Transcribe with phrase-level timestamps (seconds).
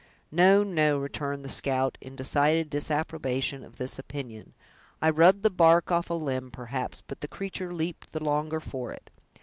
[0.31, 4.55] "No, no," returned the scout, in decided disapprobation of this opinion,
[4.99, 8.91] "I rubbed the bark off a limb, perhaps, but the creature leaped the longer for
[8.91, 9.11] it.